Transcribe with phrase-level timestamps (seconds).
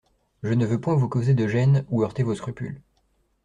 [0.41, 2.81] Je ne veux point vous causer de gêne ou heurter vos scrupules.